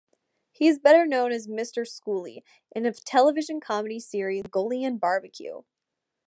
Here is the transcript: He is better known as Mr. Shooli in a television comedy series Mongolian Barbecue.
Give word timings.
He 0.51 0.67
is 0.67 0.79
better 0.79 1.05
known 1.05 1.31
as 1.31 1.45
Mr. 1.45 1.85
Shooli 1.85 2.41
in 2.71 2.87
a 2.87 2.91
television 2.93 3.59
comedy 3.59 3.99
series 3.99 4.45
Mongolian 4.45 4.97
Barbecue. 4.97 5.61